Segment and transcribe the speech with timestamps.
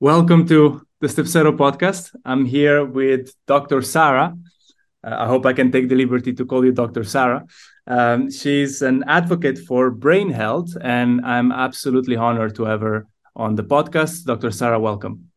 [0.00, 2.14] Welcome to the Stepsetto podcast.
[2.24, 3.82] I'm here with Dr.
[3.82, 4.32] Sara.
[5.02, 7.02] Uh, I hope I can take the liberty to call you Dr.
[7.02, 7.44] Sara.
[7.88, 13.56] Um, she's an advocate for brain health, and I'm absolutely honored to have her on
[13.56, 14.24] the podcast.
[14.24, 14.52] Dr.
[14.52, 15.32] Sara, welcome.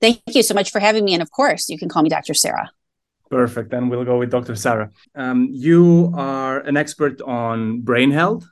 [0.00, 1.14] Thank you so much for having me.
[1.14, 2.34] And of course, you can call me Dr.
[2.34, 2.70] Sara.
[3.32, 3.72] Perfect.
[3.72, 4.54] Then we'll go with Dr.
[4.54, 4.92] Sara.
[5.16, 8.46] Um, you are an expert on brain health,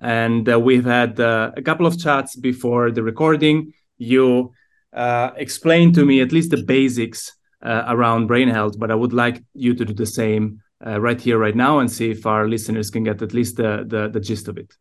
[0.00, 4.52] and uh, we've had uh, a couple of chats before the recording you
[4.92, 7.32] uh, to me at least the basics
[7.62, 11.20] uh, around brain health, but I would like you to do the same uh, right
[11.20, 14.20] here, right now, and see if our listeners can get at least the, the, the
[14.20, 14.74] gist of it.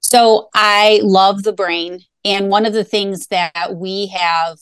[0.00, 2.00] So I love the brain.
[2.24, 4.58] And one of the things that we have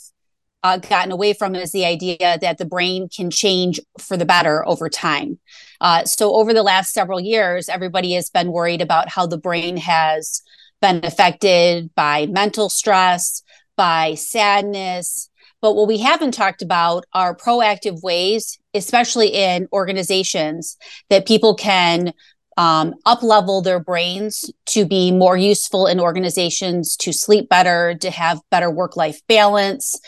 [0.63, 4.67] uh, gotten away from is the idea that the brain can change for the better
[4.69, 5.39] over time.
[5.81, 9.77] Uh, so, over the last several years, everybody has been worried about how the brain
[9.77, 10.43] has
[10.81, 13.43] been affected by mental stress,
[13.77, 15.31] by sadness.
[15.61, 20.77] But what we haven't talked about are proactive ways, especially in organizations,
[21.11, 22.13] that people can
[22.57, 28.11] um, up level their brains to be more useful in organizations, to sleep better, to
[28.11, 29.99] have better work life balance,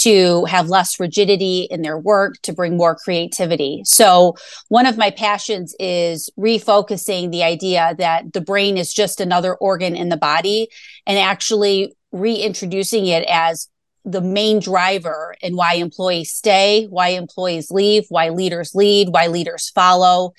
[0.00, 3.82] to have less rigidity in their work, to bring more creativity.
[3.84, 4.36] So,
[4.68, 9.96] one of my passions is refocusing the idea that the brain is just another organ
[9.96, 10.68] in the body
[11.06, 13.68] and actually reintroducing it as
[14.04, 19.70] the main driver in why employees stay, why employees leave, why leaders lead, why leaders
[19.70, 20.32] follow.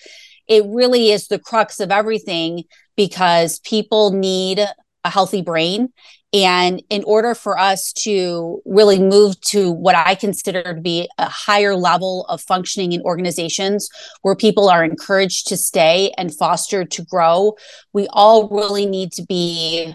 [0.47, 2.63] It really is the crux of everything
[2.95, 4.59] because people need
[5.03, 5.89] a healthy brain
[6.33, 11.27] and in order for us to really move to what I consider to be a
[11.27, 13.89] higher level of functioning in organizations
[14.21, 17.55] where people are encouraged to stay and fostered to grow,
[17.91, 19.93] we all really need to be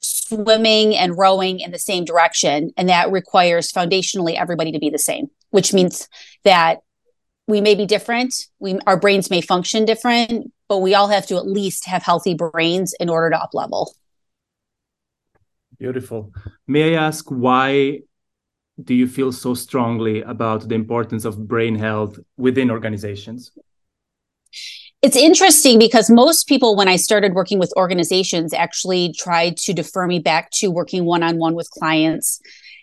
[0.00, 2.72] swimming and rowing in the same direction.
[2.76, 6.08] And that requires foundationally everybody to be the same, which means
[6.42, 6.80] that
[7.46, 8.34] we may be different.
[8.58, 12.34] We, our brains may function different, but we all have to at least have healthy
[12.34, 13.94] brains in order to up level.
[15.82, 16.32] Beautiful.
[16.68, 18.02] May I ask why
[18.80, 23.50] do you feel so strongly about the importance of brain health within organizations?
[25.02, 30.06] It's interesting because most people, when I started working with organizations, actually tried to defer
[30.06, 32.40] me back to working one on one with clients.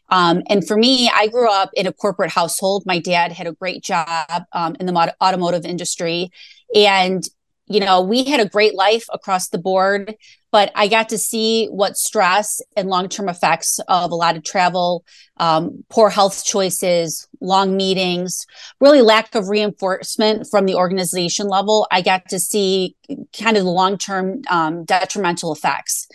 [0.09, 2.84] Um, and for me, I grew up in a corporate household.
[2.86, 6.32] My dad had a great job um, in the automotive industry.
[6.76, 7.24] And
[7.69, 10.16] you know, we had a great life across the board,
[10.52, 14.44] but I got to see what stress and long term effects of a lot of
[14.44, 15.06] travel,
[15.38, 18.47] um, poor health choices, long meetings,
[18.81, 21.88] really lack of reinforcement from the organization level.
[21.91, 22.96] I got to see
[23.40, 26.08] kind of the long term um, detrimental effects.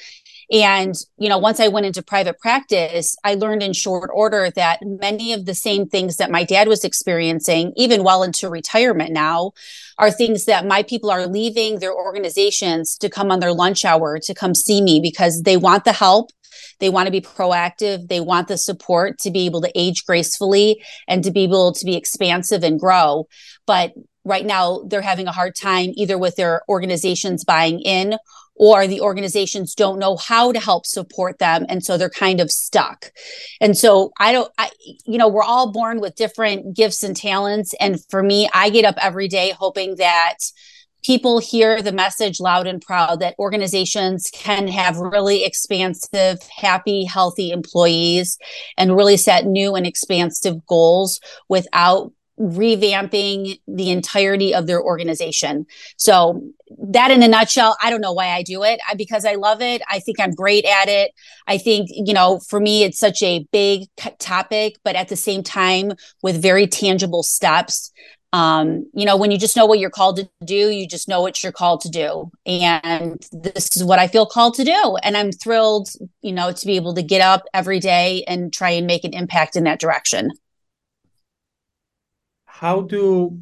[0.55, 4.79] And, you know, once I went into private practice, I learned in short order that
[4.83, 9.51] many of the same things that my dad was experiencing, even well into retirement now,
[9.99, 14.21] are things that my people are leaving their organizations to come on their lunch hour
[14.21, 16.31] to come see me because they want the help.
[16.79, 18.07] They want to be proactive.
[18.07, 21.85] They want the support to be able to age gracefully and to be able to
[21.85, 23.27] be expansive and grow.
[23.67, 23.93] But
[24.25, 28.17] right now, they're having a hard time either with their organizations buying in
[28.57, 32.51] or the organizations don't know how to help support them and so they're kind of
[32.51, 33.13] stuck.
[33.61, 34.71] And so i don't i
[35.07, 38.85] you know we're all born with different gifts and talents and for me i get
[38.85, 40.37] up every day hoping that
[41.05, 47.51] people hear the message loud and proud that organizations can have really expansive, happy, healthy
[47.51, 48.39] employees
[48.79, 55.67] and really set new and expansive goals without revamping the entirety of their organization.
[55.97, 56.43] So
[56.79, 59.61] that in a nutshell, I don't know why I do it I, because I love
[59.61, 59.83] it.
[59.89, 61.13] I think I'm great at it.
[61.47, 63.87] I think, you know, for me, it's such a big
[64.19, 65.93] topic, but at the same time
[66.23, 67.93] with very tangible steps.
[68.33, 71.21] Um, you know, when you just know what you're called to do, you just know
[71.21, 72.33] what you're called to do.
[72.45, 74.97] And this is what I feel called to do.
[75.05, 75.89] And I'm thrilled,
[76.21, 79.15] you know, to be able to get up every day and try and make an
[79.15, 80.33] impact in that direction
[82.61, 83.37] how do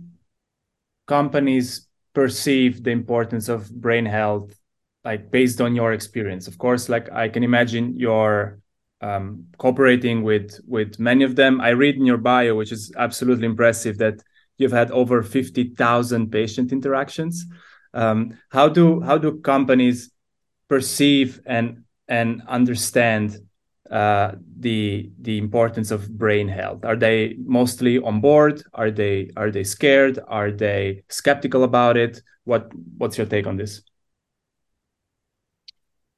[1.07, 4.59] companies perceive the importance of brain health
[5.05, 6.49] like based on your experience?
[6.49, 8.59] Of course like i can imagine you're
[9.03, 11.61] um, cooperating with with many of them.
[11.61, 14.23] I read in your bio which is absolutely impressive that
[14.57, 17.45] you've had over 50000 patient interactions.
[17.93, 20.11] Um, how do how do companies
[20.69, 23.37] perceive and and understand
[23.93, 26.85] uh, the the importance of brain health?
[26.85, 28.63] Are they mostly on board?
[28.73, 30.19] Are they are they scared?
[30.27, 32.23] Are they skeptical about it?
[32.45, 33.83] What what's your take on this?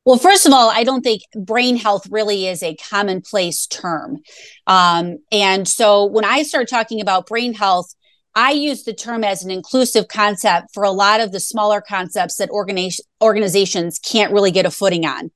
[0.04, 4.18] Well, first of all, I don't think brain health really is a commonplace term.
[4.66, 7.94] Um, and so when I start talking about brain health,
[8.34, 12.36] I use the term as an inclusive concept for a lot of the smaller concepts
[12.36, 15.30] that organi- organizations can't really get a footing on.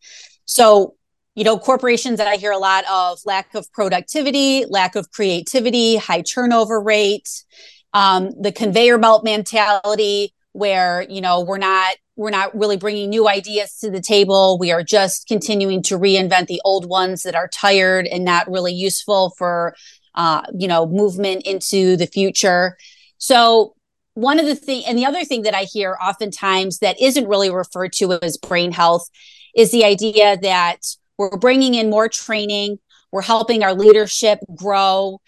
[0.45, 0.95] So,
[1.39, 5.95] you know, corporations that I hear a lot of lack of productivity, lack of creativity,
[5.95, 7.45] high turnover rate,
[7.95, 13.29] um, the conveyor belt mentality, where you know we're not we're not really bringing new
[13.29, 14.59] ideas to the table.
[14.59, 18.75] We are just continuing to reinvent the old ones that are tired and not really
[18.75, 19.77] useful for
[20.17, 22.77] uh, you know movement into the future.
[23.19, 23.77] So
[24.15, 27.51] one of the thing and the other thing that i hear oftentimes that isn't really
[27.53, 29.09] referred to as brain health
[29.55, 30.81] is the idea that
[31.19, 32.79] we're bringing in more training
[33.13, 35.19] we're helping our leadership grow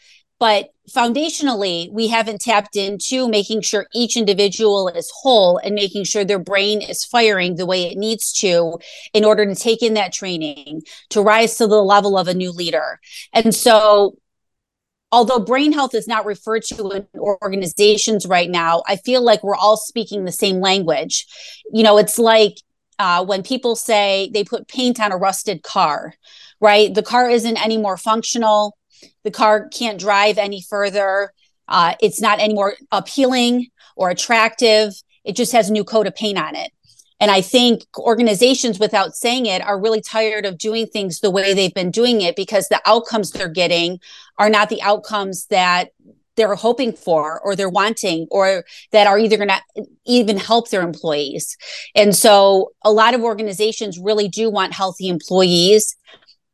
[0.41, 6.25] but foundationally, we haven't tapped into making sure each individual is whole and making sure
[6.25, 8.79] their brain is firing the way it needs to
[9.13, 12.51] in order to take in that training to rise to the level of a new
[12.51, 12.99] leader.
[13.35, 14.17] And so,
[15.13, 19.57] although brain health is not referred to in organizations right now, I feel like we're
[19.57, 21.27] all speaking the same language.
[21.71, 22.55] You know, it's like
[23.01, 26.15] uh, when people say they put paint on a rusted car,
[26.61, 26.95] right?
[26.95, 28.77] The car isn't any more functional
[29.25, 31.33] the car can't drive any further.
[31.69, 34.93] Uh, it's not any more appealing or attractive.
[35.25, 36.73] It just has a new coat of paint on it.
[37.23, 41.53] And I think organizations, without saying it, are really tired of doing things the way
[41.53, 44.01] they've been doing it because the outcomes they're getting
[44.39, 45.91] are not the outcomes that
[46.37, 50.83] they're hoping for or they're wanting or that are either going to even help their
[50.83, 51.57] employees.
[51.95, 55.97] And so a lot of organizations really do want healthy employees.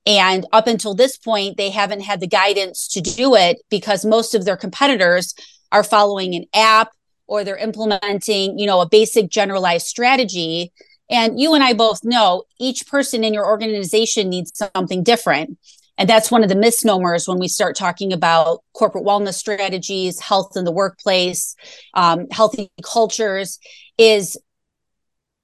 [0.06, 4.34] And up until this point, they haven't had the guidance to do it because most
[4.34, 5.34] of their competitors
[5.72, 6.90] are following an app
[7.26, 10.72] or they're implementing, you know, a basic generalized strategy.
[11.10, 15.58] And you and I both know each person in your organization needs something different.
[15.98, 20.52] And that's one of the misnomers when we start talking about corporate wellness strategies, health
[20.56, 21.56] in the workplace,
[21.94, 23.58] um, healthy cultures,
[23.96, 24.36] is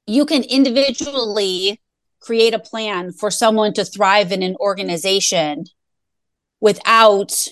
[0.07, 1.81] you can individually
[2.21, 5.65] create a plan for someone to thrive in an organization
[6.61, 7.49] without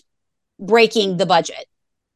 [0.58, 1.66] breaking the budget.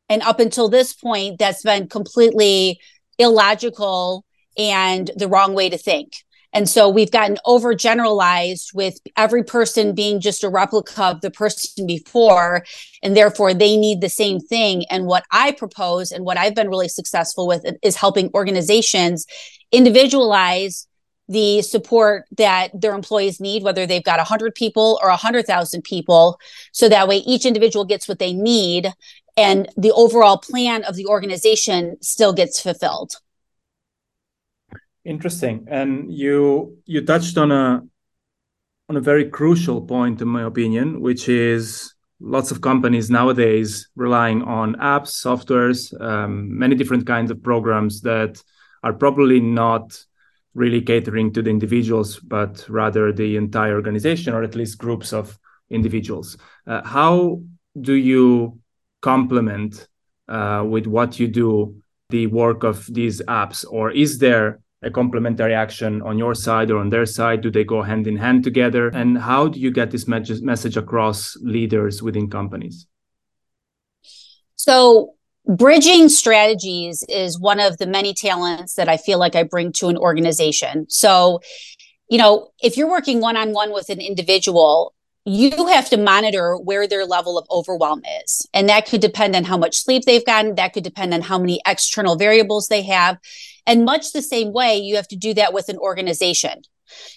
[0.08, 2.78] And up until this point, that's been completely
[3.18, 4.24] illogical
[4.56, 6.12] and the wrong way to think.
[6.54, 11.86] And so we've gotten overgeneralized with every person being just a replica of the person
[11.86, 12.64] before.
[13.02, 14.84] And therefore, they need the same thing.
[14.88, 19.26] And what I propose and what I've been really successful with is helping organizations
[19.72, 20.86] individualize
[21.26, 26.38] the support that their employees need, whether they've got 100 people or 100,000 people.
[26.72, 28.92] So that way each individual gets what they need
[29.36, 33.16] and the overall plan of the organization still gets fulfilled.
[35.04, 35.66] Interesting.
[35.68, 37.82] And you you touched on a
[38.88, 44.42] on a very crucial point in my opinion, which is lots of companies nowadays relying
[44.42, 48.42] on apps, softwares, um, many different kinds of programs that
[48.82, 49.98] are probably not
[50.54, 55.38] really catering to the individuals, but rather the entire organization or at least groups of
[55.70, 56.36] individuals.
[56.66, 57.42] Uh, how
[57.80, 58.58] do you
[59.02, 59.88] complement
[60.28, 61.76] uh, with what you do
[62.10, 66.78] the work of these apps, or is there a complementary action on your side or
[66.78, 67.40] on their side?
[67.40, 68.88] Do they go hand in hand together?
[68.88, 72.86] And how do you get this message across leaders within companies?
[74.56, 75.14] So,
[75.46, 79.88] bridging strategies is one of the many talents that I feel like I bring to
[79.88, 80.86] an organization.
[80.88, 81.40] So,
[82.08, 84.94] you know, if you're working one on one with an individual,
[85.26, 88.46] you have to monitor where their level of overwhelm is.
[88.52, 90.54] And that could depend on how much sleep they've gotten.
[90.54, 93.18] That could depend on how many external variables they have.
[93.66, 96.62] And much the same way, you have to do that with an organization.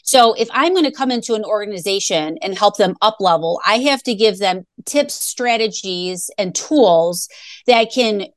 [0.04, 3.80] So if I'm going to come into an organization and help them up level, I
[3.80, 7.27] have to give them tips, strategies, and tools
[7.68, 8.27] that can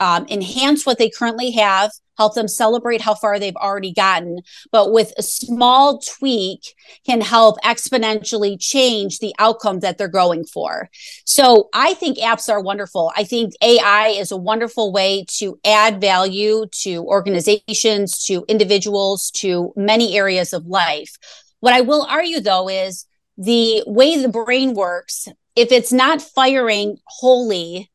[0.00, 4.40] um, enhance what they currently have, help them celebrate how far they've already gotten,
[4.72, 6.74] but with a small tweak
[7.06, 10.90] can help exponentially change the outcome that they're going for.
[11.24, 13.12] So I think apps are wonderful.
[13.16, 19.72] I think AI is a wonderful way to add value to organizations, to individuals, to
[19.76, 21.16] many areas of life.
[21.60, 26.98] What I will argue though is the way the brain works, if it's not firing
[27.06, 27.90] wholly,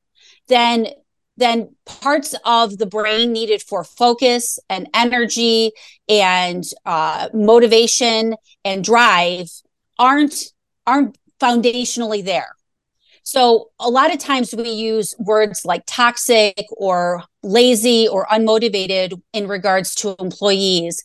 [0.48, 0.88] then
[1.38, 5.72] then parts of the brain needed for focus and energy
[6.08, 9.50] and uh, motivation and drive
[10.00, 10.54] aren't
[10.88, 12.56] aren't foundationally there.
[13.24, 19.48] So a lot of times we use words like toxic or lazy or unmotivated in
[19.48, 21.04] regards to employees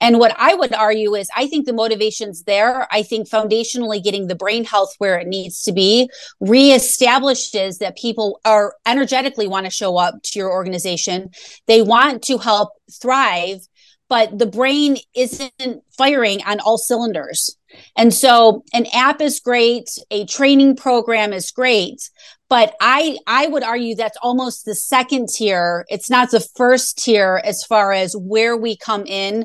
[0.00, 2.86] And what I would argue is I think the motivation's there.
[2.90, 6.08] I think foundationally getting the brain health where it needs to be
[6.42, 11.30] reestablishes that people are energetically want to show up to your organization.
[11.66, 13.66] They want to help thrive,
[14.08, 17.56] but the brain isn't firing on all cylinders.
[17.96, 22.08] And so an app is great, a training program is great,
[22.48, 25.84] but I I would argue that's almost the second tier.
[25.88, 29.44] It's not the first tier as far as where we come in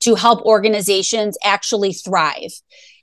[0.00, 2.52] to help organizations actually thrive.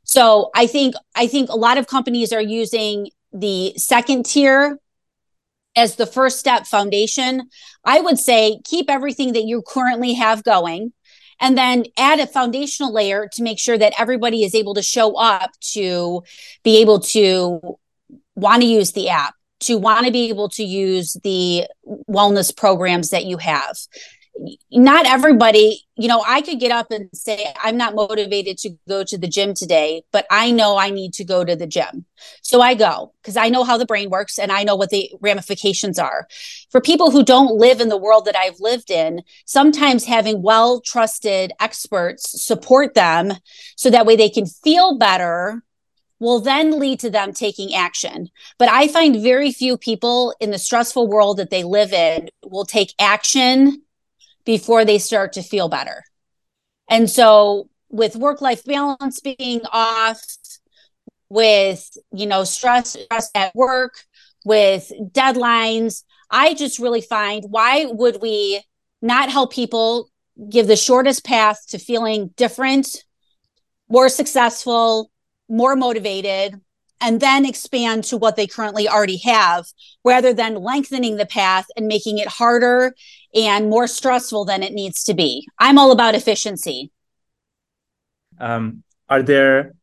[0.03, 4.79] So I think I think a lot of companies are using the second tier
[5.75, 7.49] as the first step foundation.
[7.83, 10.93] I would say keep everything that you currently have going
[11.39, 15.17] and then add a foundational layer to make sure that everybody is able to show
[15.17, 16.23] up to
[16.63, 17.77] be able to
[18.35, 21.65] want to use the app to want to be able to use the
[22.09, 23.75] wellness programs that you have
[24.71, 29.03] not everybody, you know, I could get up and say, I'm not motivated to go
[29.03, 32.05] to the gym today, but I know I need to go to the gym.
[32.41, 35.09] So I go because I know how the brain works and I know what the
[35.21, 36.27] ramifications are.
[36.69, 40.81] For people who don't live in the world that I've lived in, sometimes having well
[40.81, 43.33] trusted experts support them
[43.77, 45.63] so that way they can feel better
[46.19, 48.29] will then lead to them taking action.
[48.57, 52.65] But I find very few people in the stressful world that they live in will
[52.65, 53.84] take action
[54.45, 56.03] before they start to feel better.
[56.89, 60.21] And so with work life balance being off,
[61.29, 63.95] with, you know, stress, stress at work,
[64.45, 68.63] with deadlines, I just really find why would we
[69.01, 70.09] not help people
[70.49, 73.03] give the shortest path to feeling different,
[73.89, 75.11] more successful,
[75.49, 76.61] more motivated,
[77.01, 79.65] and then expand to what they currently already have
[80.03, 82.95] rather than lengthening the path and making it harder
[83.33, 85.47] and more stressful than it needs to be.
[85.59, 86.91] I'm all about efficiency.
[88.39, 89.73] Um, are there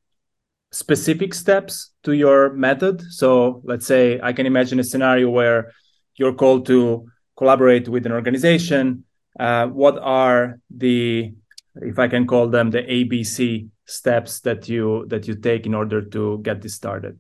[0.72, 3.02] specific steps to your method?
[3.10, 5.72] So let's say I can imagine a scenario where
[6.16, 9.04] you're called to collaborate with an organization.
[9.38, 11.32] Uh, what are the,
[11.76, 16.02] if I can call them the ABC steps that you that you take in order
[16.02, 17.18] to get this started?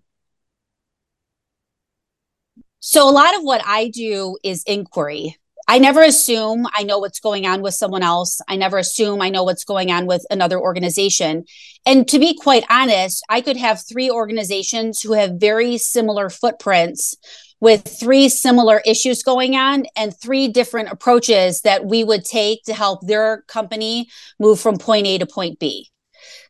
[2.80, 5.36] So a lot of what I do is inquiry.
[5.68, 8.40] I never assume I know what's going on with someone else.
[8.48, 11.44] I never assume I know what's going on with another organization.
[11.86, 17.16] And to be quite honest, I could have three organizations who have very similar footprints
[17.60, 22.74] with three similar issues going on and three different approaches that we would take to
[22.74, 24.08] help their company
[24.40, 25.91] move from point A to point B.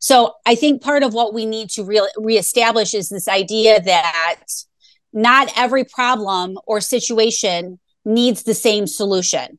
[0.01, 4.45] So I think part of what we need to re- reestablish is this idea that
[5.13, 9.59] not every problem or situation needs the same solution.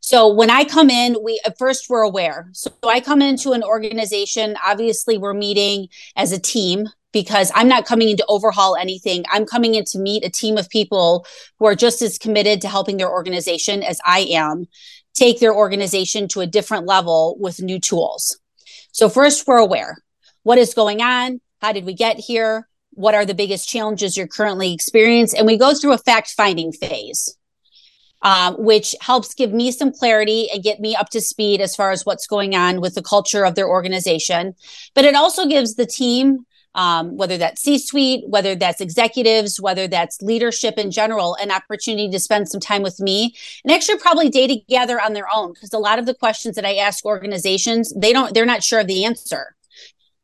[0.00, 2.48] So when I come in, we at first we're aware.
[2.52, 7.86] So I come into an organization, obviously we're meeting as a team because I'm not
[7.86, 9.24] coming in to overhaul anything.
[9.30, 11.26] I'm coming in to meet a team of people
[11.58, 14.66] who are just as committed to helping their organization as I am,
[15.14, 18.38] take their organization to a different level with new tools.
[18.96, 19.98] So first we're aware.
[20.42, 21.42] What is going on?
[21.60, 22.66] How did we get here?
[22.92, 25.38] What are the biggest challenges you're currently experiencing?
[25.38, 27.36] And we go through a fact finding phase.
[28.22, 31.90] Um, which helps give me some clarity and get me up to speed as far
[31.90, 34.54] as what's going on with the culture of their organization.
[34.94, 36.46] But it also gives the team,
[36.76, 42.08] um, whether that's C suite, whether that's executives, whether that's leadership in general, an opportunity
[42.10, 45.54] to spend some time with me and actually probably data gather on their own.
[45.54, 48.80] Because a lot of the questions that I ask organizations, they don't, they're not sure
[48.80, 49.56] of the answer.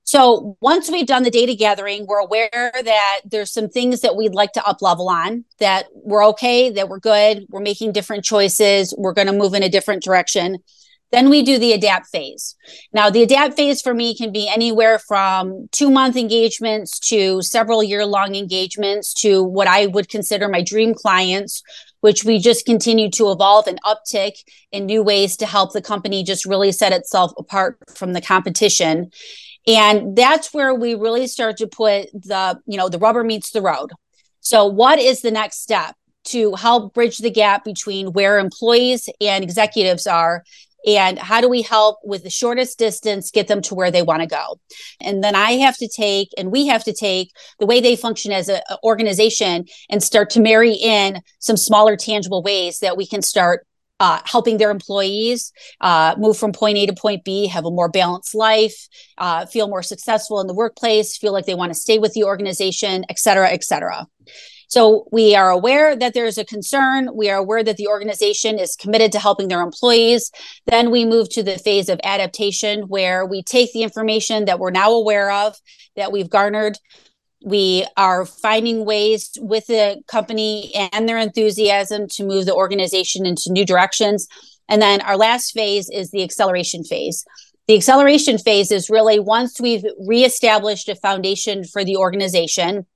[0.05, 4.35] So once we've done the data gathering, we're aware that there's some things that we'd
[4.35, 8.93] like to up level on, that we're okay, that we're good, we're making different choices,
[8.99, 10.59] we're going to move in a different direction.
[11.13, 12.57] Then we do the adapt phase.
[12.93, 17.83] Now, the adapt phase for me can be anywhere from two month engagements to several
[17.83, 21.63] year long engagements to what I would consider my dream clients,
[22.01, 24.33] which we just continue to evolve and uptick
[24.73, 29.11] in new ways to help the company just really set itself apart from the competition.
[29.67, 33.63] And that's where we really start to put the, you know, the rubber meets the
[33.63, 33.91] road.
[34.41, 39.45] So what is the next step to help bridge the gap between where employees and
[39.45, 40.43] executives are
[40.87, 44.21] and how do we help with the shortest distance get them to where they want
[44.21, 44.59] to go
[45.01, 48.33] and then i have to take and we have to take the way they function
[48.33, 53.23] as an organization and start to marry in some smaller tangible ways that we can
[53.23, 53.67] start
[54.03, 57.89] uh, helping their employees uh, move from point A to point B, have a more
[57.89, 62.01] balanced life, uh, feel more successful in the workplace, feel like they want to stay
[62.01, 64.09] with the organization, et cetera, et cetera.
[64.73, 67.11] So we are aware that there's a concern.
[67.15, 70.31] We are aware that the organization is committed to helping their employees.
[70.65, 74.71] Then we move to the phase of adaptation where we take the information that we're
[74.71, 75.57] now aware of,
[75.97, 76.79] that we've garnered.
[77.45, 83.53] We are finding ways with the company and their enthusiasm to move the organization into
[83.53, 84.27] new directions.
[84.71, 87.27] And then our last phase is the acceleration phase.
[87.69, 92.87] The acceleration phase is really once we've reestablished a foundation for the organization,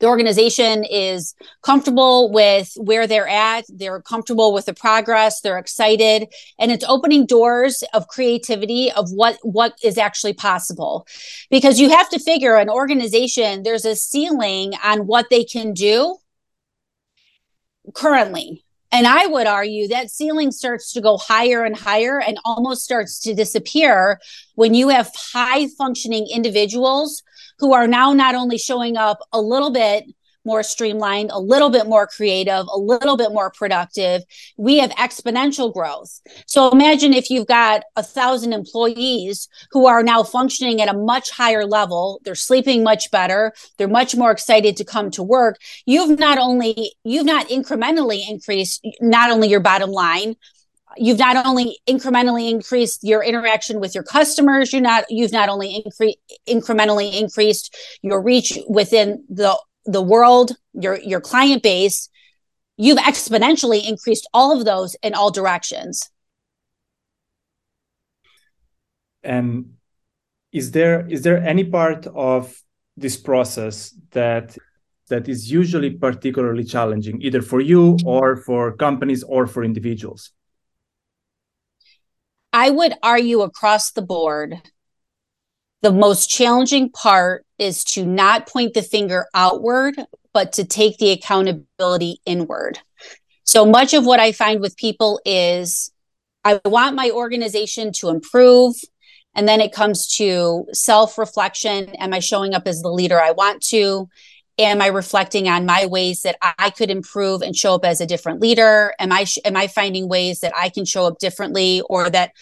[0.00, 3.64] the organization is comfortable with where they're at.
[3.68, 5.40] They're comfortable with the progress.
[5.40, 6.28] They're excited.
[6.58, 11.06] And it's opening doors of creativity of what what is actually possible.
[11.50, 16.16] Because you have to figure an organization there's a ceiling on what they can do
[17.94, 18.64] currently
[18.94, 23.18] and I would argue that ceiling starts to go higher and higher and almost starts
[23.22, 24.20] to disappear
[24.54, 27.24] when you have high functioning individuals
[27.58, 30.04] who are now not only showing up a little bit
[30.44, 34.22] more streamlined, a little bit more creative, a little bit more productive.
[34.56, 36.20] We have exponential growth.
[36.46, 41.30] So imagine if you've got a thousand employees who are now functioning at a much
[41.30, 42.20] higher level.
[42.24, 43.52] They're sleeping much better.
[43.78, 45.58] They're much more excited to come to work.
[45.86, 50.36] You've not only, you've not incrementally increased not only your bottom line,
[50.96, 55.84] you've not only incrementally increased your interaction with your customers you not you've not only
[55.84, 56.14] incre-
[56.48, 62.08] incrementally increased your reach within the the world your your client base
[62.76, 66.10] you've exponentially increased all of those in all directions.
[69.22, 69.74] And
[70.52, 72.54] is there is there any part of
[72.96, 74.56] this process that
[75.08, 80.30] that is usually particularly challenging either for you or for companies or for individuals?
[82.52, 84.62] I would argue across the board,
[85.82, 89.94] the most challenging part is to not point the finger outward,
[90.32, 92.78] but to take the accountability inward.
[93.44, 95.92] So much of what I find with people is
[96.44, 98.74] I want my organization to improve.
[99.36, 101.90] And then it comes to self reflection.
[101.96, 104.08] Am I showing up as the leader I want to?
[104.58, 108.06] am i reflecting on my ways that i could improve and show up as a
[108.06, 112.08] different leader am i am i finding ways that i can show up differently or
[112.08, 112.32] that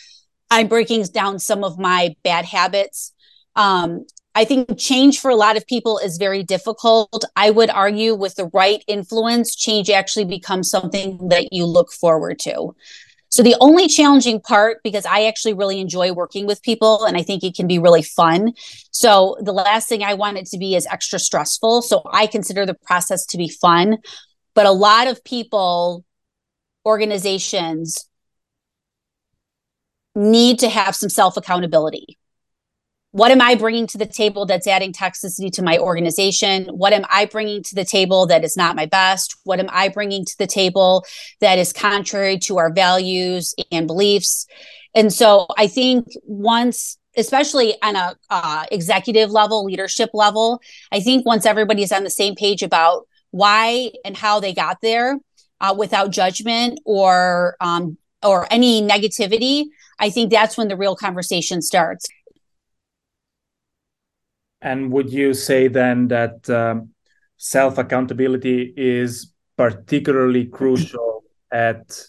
[0.51, 3.13] i'm breaking down some of my bad habits
[3.55, 8.15] um, i think change for a lot of people is very difficult i would argue
[8.15, 12.75] with the right influence change actually becomes something that you look forward to
[13.33, 17.23] so the only challenging part, because I actually really enjoy working with people and I
[17.23, 18.53] think it can be really fun.
[18.91, 21.81] So the last thing I want it to be is extra stressful.
[21.81, 23.97] So I consider the process to be fun.
[24.55, 26.05] But a lot of people,
[26.85, 28.07] organizations
[30.15, 32.19] need to have some self accountability
[33.13, 36.65] what am I bringing to the table that's adding toxicity to my organization?
[36.69, 39.37] What am I bringing to the table that is not my best?
[39.45, 41.05] What am I bringing to the table
[41.41, 44.47] that is contrary to our values and beliefs?
[44.95, 51.27] And so I think once especially on a uh, executive level leadership level i think
[51.27, 55.19] once everybody's on the same page about why and how they got there
[55.61, 59.67] uh, without judgment or um, or any negativity
[59.99, 62.07] i think that's when the real conversation starts
[64.63, 66.91] and would you say then that um,
[67.37, 72.01] self accountability is particularly crucial at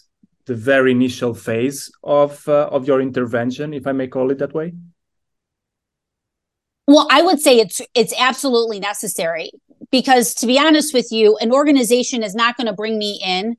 [0.46, 4.54] the very initial phase of uh, of your intervention, if I may call it that
[4.54, 4.72] way?
[6.86, 9.50] Well, I would say it's it's absolutely necessary
[9.90, 13.56] because to be honest with you, an organization is not going to bring me in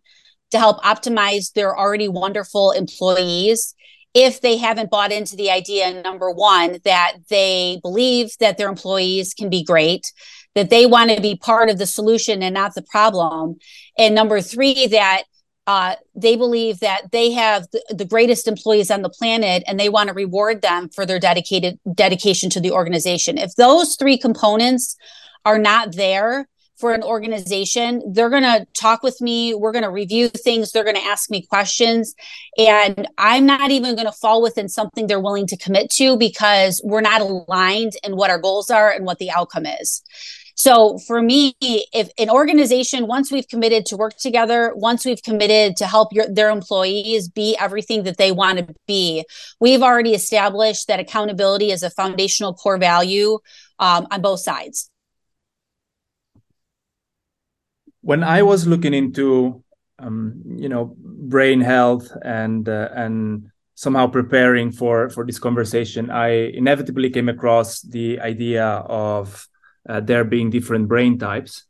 [0.51, 3.75] to help optimize their already wonderful employees
[4.15, 9.34] if they haven't bought into the idea, number one, that they believe that their employees
[9.34, 10.12] can be great,
[10.56, 13.58] that they want to be part of the solution and not the problem.
[13.97, 15.23] And number three, that
[15.67, 19.89] uh, they believe that they have the, the, greatest employees on the planet and they
[19.89, 23.39] want to reward them for their dedicated dedication to the organization.
[23.39, 24.95] If those three components
[25.43, 29.53] are not there, for an organization, they're going to talk with me.
[29.53, 30.71] We're going to review things.
[30.71, 32.15] They're going to ask me questions.
[32.57, 36.81] And I'm not even going to fall within something they're willing to commit to because
[36.83, 40.03] we're not aligned in what our goals are and what the outcome is.
[40.57, 45.75] So for me, if an organization, once we've committed to work together, once we've committed
[45.77, 49.25] to help your, their employees be everything that they want to be,
[49.59, 53.39] we've already established that accountability is a foundational core value
[53.79, 54.89] um, on both sides
[58.05, 59.63] when I was looking into
[59.97, 66.27] um, you know brain health and uh, and somehow preparing for for this conversation, I
[66.53, 69.47] inevitably came across the idea of
[69.89, 71.63] uh, there being different brain types.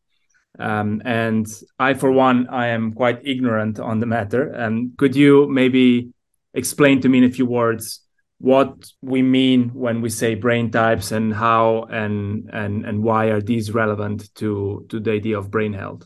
[0.59, 1.47] Um, and
[1.79, 4.51] I, for one, I am quite ignorant on the matter.
[4.51, 6.13] And could you maybe
[6.53, 8.01] explain to me in a few words
[8.39, 13.41] what we mean when we say brain types and how and and and why are
[13.41, 16.05] these relevant to to the idea of brain health?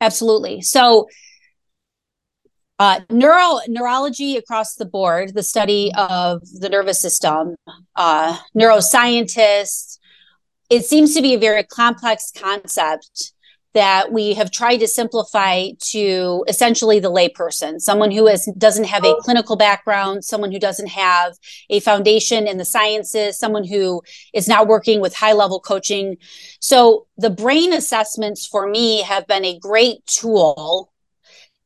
[0.00, 0.60] Absolutely.
[0.62, 1.08] So
[2.78, 7.56] uh, neuro neurology across the board, the study of the nervous system,
[7.96, 9.98] uh, neuroscientists.
[10.70, 13.32] It seems to be a very complex concept
[13.74, 19.14] that we have tried to simplify to essentially the layperson, someone who doesn't have a
[19.20, 21.36] clinical background, someone who doesn't have
[21.68, 24.02] a foundation in the sciences, someone who
[24.32, 26.16] is not working with high level coaching.
[26.60, 30.92] So the brain assessments for me have been a great tool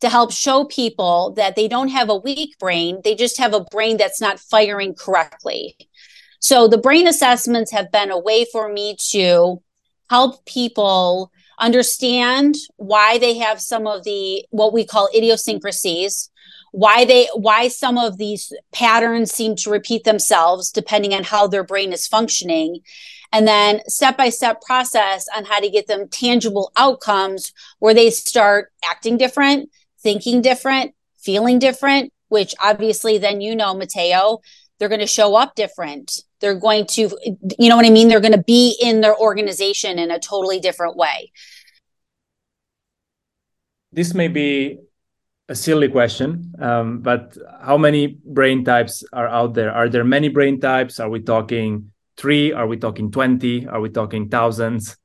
[0.01, 3.65] to help show people that they don't have a weak brain, they just have a
[3.71, 5.77] brain that's not firing correctly.
[6.41, 9.63] So the brain assessments have been a way for me to
[10.11, 16.31] help people understand why they have some of the what we call idiosyncrasies
[16.73, 21.63] why they why some of these patterns seem to repeat themselves depending on how their
[21.63, 22.81] brain is functioning.
[23.31, 28.11] And then step by step process on how to get them tangible outcomes where they
[28.11, 34.41] start acting different thinking different feeling different which obviously then you know Matteo
[34.79, 37.09] they're going to show up different they're going to
[37.59, 38.09] you know what i mean?
[38.09, 41.33] They're going to be in their organization in a totally different way.
[43.93, 44.79] This may be
[45.49, 49.73] a silly question um, but how many brain types are out there?
[49.73, 51.01] Are there many brain types?
[51.01, 52.53] Are we talking three?
[52.53, 54.97] Are we talking 20 are we talking thousands?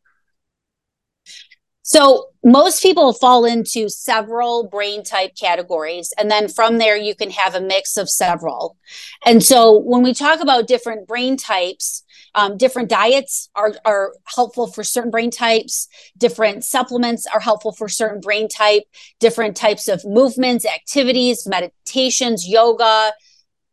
[1.84, 6.14] So most people fall into several brain type categories.
[6.18, 8.78] And then from there, you can have a mix of several.
[9.26, 12.06] And so when we talk about different brain types,
[12.36, 15.90] um, different diets are, are helpful for certain brain types.
[16.18, 18.84] Different supplements are helpful for certain brain type.
[19.20, 23.12] Different types of movements, activities, meditations, yoga,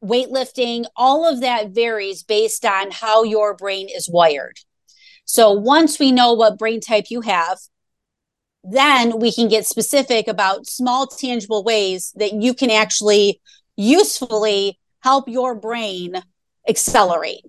[0.03, 4.59] weightlifting, all of that varies based on how your brain is wired.
[5.25, 7.59] So once we know what brain type you have,
[8.65, 13.41] then we can get specific about small, tangible ways that you can actually
[13.77, 16.15] usefully help your brain
[16.69, 17.45] accelerate.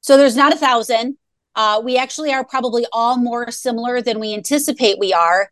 [0.00, 1.18] So there's not a thousand.
[1.56, 5.50] Uh, we actually are probably all more similar than we anticipate we are.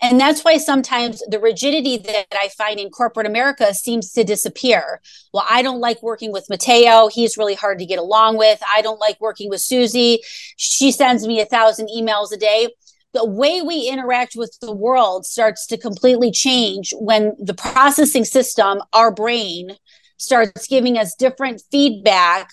[0.00, 5.00] And that's why sometimes the rigidity that I find in corporate America seems to disappear.
[5.34, 7.08] Well, I don't like working with Matteo.
[7.08, 8.62] He's really hard to get along with.
[8.72, 10.20] I don't like working with Susie.
[10.56, 12.68] She sends me a thousand emails a day
[13.14, 18.80] the way we interact with the world starts to completely change when the processing system,
[18.92, 19.76] our brain,
[20.18, 22.50] starts giving us different feedback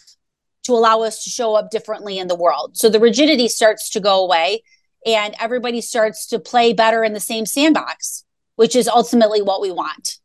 [0.63, 2.78] to allow us to show up differently in the world.
[2.78, 4.63] So the rigidity starts to go away
[5.06, 8.24] and everybody starts to play better in the same sandbox,
[8.56, 10.18] which is ultimately what we want.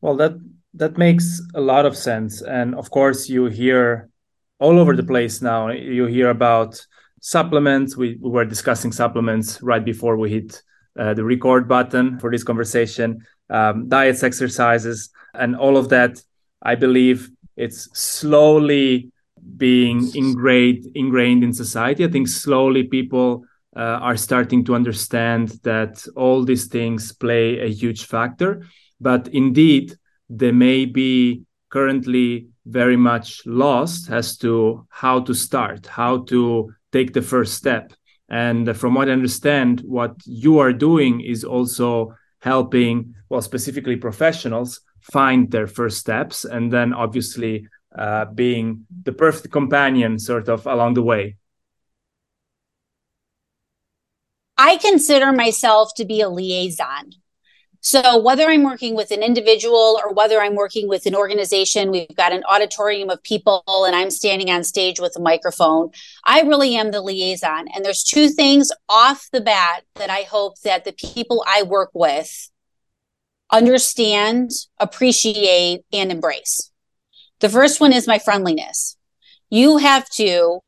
[0.00, 0.38] Well, that
[0.74, 4.10] that makes a lot of sense and of course you hear
[4.60, 6.86] all over the place now you hear about
[7.20, 7.96] supplements.
[7.96, 10.62] We, we were discussing supplements right before we hit
[10.98, 13.24] uh, the record button for this conversation.
[13.50, 16.22] Um, diets, exercises, and all of that.
[16.62, 19.10] I believe it's slowly
[19.56, 22.04] being ingrained ingrained in society.
[22.04, 23.44] I think slowly people
[23.76, 28.66] uh, are starting to understand that all these things play a huge factor.
[29.00, 29.96] But indeed,
[30.28, 37.12] they may be currently very much lost as to how to start, how to take
[37.12, 37.92] the first step.
[38.28, 44.80] And from what I understand, what you are doing is also helping, well, specifically professionals
[45.00, 50.94] find their first steps and then obviously uh, being the perfect companion sort of along
[50.94, 51.36] the way.
[54.56, 57.12] I consider myself to be a liaison.
[57.80, 62.14] So, whether I'm working with an individual or whether I'm working with an organization, we've
[62.16, 65.90] got an auditorium of people and I'm standing on stage with a microphone.
[66.24, 67.68] I really am the liaison.
[67.68, 71.90] And there's two things off the bat that I hope that the people I work
[71.94, 72.50] with
[73.50, 76.70] understand, appreciate, and embrace.
[77.40, 78.96] The first one is my friendliness.
[79.50, 80.60] You have to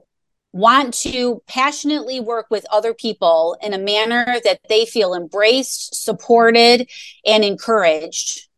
[0.53, 6.89] want to passionately work with other people in a manner that they feel embraced, supported,
[7.25, 8.49] and encouraged,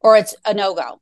[0.00, 1.00] or it's a no go.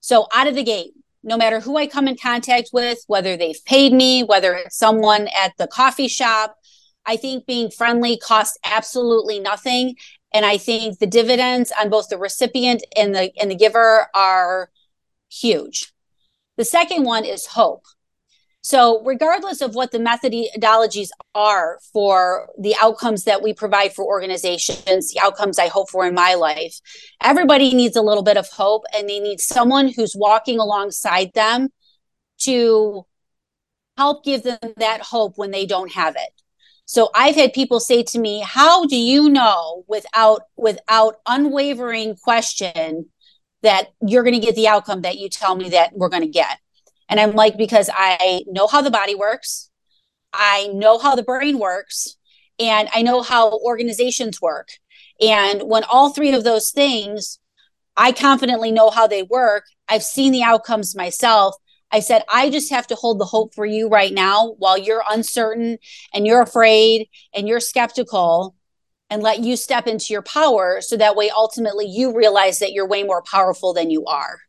[0.00, 3.62] So, out of the gate, no matter who I come in contact with, whether they've
[3.64, 6.56] paid me, whether it's someone at the coffee shop,
[7.04, 9.96] I think being friendly costs absolutely nothing.
[10.32, 14.70] And I think the dividends on both the recipient and the and the giver are
[15.28, 15.92] huge.
[16.56, 17.84] The second one is hope
[18.66, 25.12] So, regardless of what the methodologies are for the outcomes that we provide for organizations,
[25.12, 26.80] the outcomes I hope for in my life,
[27.22, 31.68] everybody needs a little bit of hope and they need someone who's walking alongside them
[32.38, 33.06] to
[33.96, 36.42] help give them that hope when they don't have it.
[36.86, 43.10] So I've had people say to me, "How do you know without without unwavering question
[43.62, 46.28] that you're going to get the outcome that you tell me that we're going to
[46.28, 46.58] get?"
[47.08, 49.70] And I'm like, because I know how the body works,
[50.32, 52.16] I know how the brain works,
[52.58, 54.68] and I know how organizations work.
[55.20, 57.38] And when all three of those things,
[57.96, 61.54] I confidently know how they work, I've seen the outcomes myself.
[61.92, 65.04] I said, I just have to hold the hope for you right now while you're
[65.08, 65.78] uncertain
[66.12, 68.56] and you're afraid and you're skeptical
[69.08, 72.88] and let you step into your power so that way ultimately you realize that you're
[72.88, 74.40] way more powerful than you are.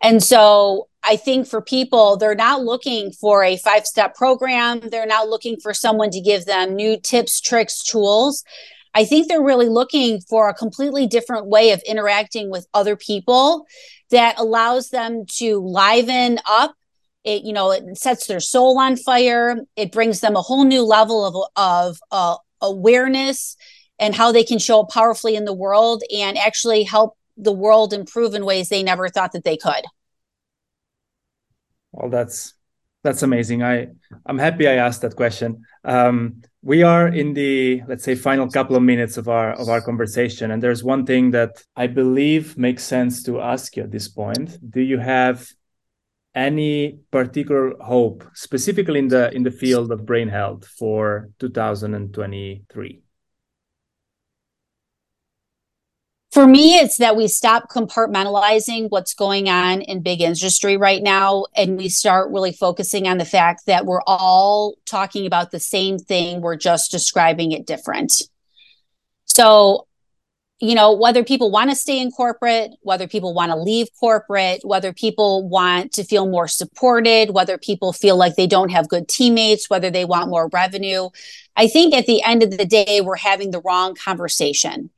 [0.00, 4.80] And so I think for people, they're not looking for a five step program.
[4.80, 8.44] They're not looking for someone to give them new tips, tricks, tools.
[8.94, 13.66] I think they're really looking for a completely different way of interacting with other people
[14.10, 16.74] that allows them to liven up.
[17.24, 19.58] It, you know, it sets their soul on fire.
[19.76, 23.56] It brings them a whole new level of, of uh, awareness
[23.98, 27.92] and how they can show up powerfully in the world and actually help the world
[27.92, 29.84] improve in ways they never thought that they could.
[31.92, 32.54] Well, that's
[33.04, 33.62] that's amazing.
[33.62, 33.88] I
[34.26, 35.64] I'm happy I asked that question.
[35.84, 39.80] Um, we are in the let's say final couple of minutes of our of our
[39.80, 44.08] conversation, and there's one thing that I believe makes sense to ask you at this
[44.08, 44.58] point.
[44.68, 45.48] Do you have
[46.34, 53.02] any particular hope, specifically in the in the field of brain health, for 2023?
[56.38, 61.44] For me it's that we stop compartmentalizing what's going on in big industry right now
[61.56, 65.98] and we start really focusing on the fact that we're all talking about the same
[65.98, 68.22] thing we're just describing it different.
[69.24, 69.88] So
[70.60, 74.60] you know whether people want to stay in corporate whether people want to leave corporate
[74.62, 79.08] whether people want to feel more supported whether people feel like they don't have good
[79.08, 81.08] teammates whether they want more revenue
[81.56, 84.90] i think at the end of the day we're having the wrong conversation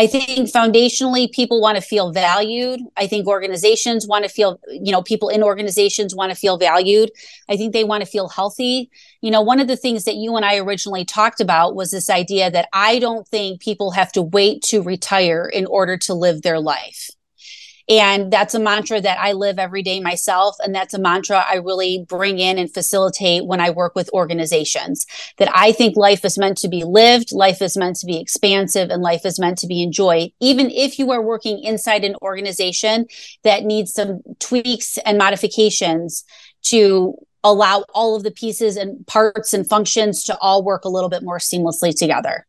[0.00, 2.80] I think foundationally people want to feel valued.
[2.96, 7.10] I think organizations want to feel, you know, people in organizations want to feel valued.
[7.50, 8.90] I think they want to feel healthy.
[9.20, 12.08] You know, one of the things that you and I originally talked about was this
[12.08, 16.40] idea that I don't think people have to wait to retire in order to live
[16.40, 17.10] their life.
[17.88, 20.56] And that's a mantra that I live every day myself.
[20.60, 25.06] And that's a mantra I really bring in and facilitate when I work with organizations
[25.38, 28.90] that I think life is meant to be lived, life is meant to be expansive,
[28.90, 30.30] and life is meant to be enjoyed.
[30.40, 33.06] Even if you are working inside an organization
[33.42, 36.24] that needs some tweaks and modifications
[36.62, 41.08] to allow all of the pieces and parts and functions to all work a little
[41.08, 42.46] bit more seamlessly together.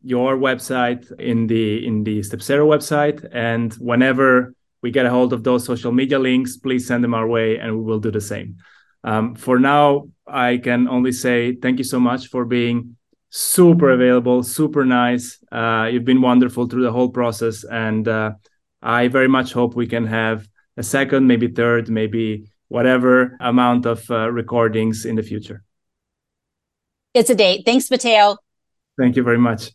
[0.03, 5.45] your website in the in the Stepzero website, and whenever we get a hold of
[5.45, 8.57] those social media links, please send them our way, and we will do the same.
[9.05, 12.97] Um, for now, I can only say thank you so much for being
[13.31, 15.39] super available, super nice.
[15.51, 18.33] Uh, you've been wonderful through the whole process, and uh,
[18.83, 24.11] I very much hope we can have a second, maybe third, maybe whatever amount of
[24.11, 25.63] uh, recordings in the future.
[27.15, 27.63] It's a date.
[27.65, 28.37] Thanks, Mateo.
[28.99, 29.71] Thank you very much.